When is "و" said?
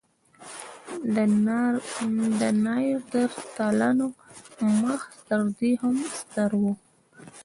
6.61-6.63